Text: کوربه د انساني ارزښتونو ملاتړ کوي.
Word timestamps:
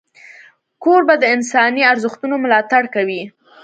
کوربه 0.83 1.15
د 1.19 1.23
انساني 1.35 1.81
ارزښتونو 1.91 2.35
ملاتړ 2.43 2.83
کوي. 2.95 3.23